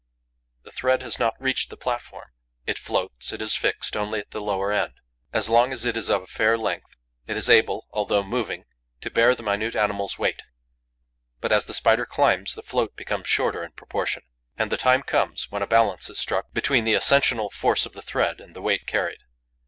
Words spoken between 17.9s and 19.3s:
the thread and the weight carried.